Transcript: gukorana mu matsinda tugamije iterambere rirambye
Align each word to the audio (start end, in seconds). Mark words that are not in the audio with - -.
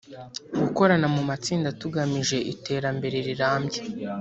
gukorana 0.61 1.07
mu 1.15 1.21
matsinda 1.29 1.69
tugamije 1.81 2.37
iterambere 2.53 3.17
rirambye 3.27 3.79